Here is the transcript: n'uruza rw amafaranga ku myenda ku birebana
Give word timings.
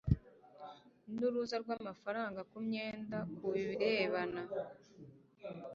n'uruza 1.13 1.55
rw 1.63 1.69
amafaranga 1.77 2.39
ku 2.49 2.57
myenda 2.67 3.17
ku 3.35 3.45
birebana 3.53 4.41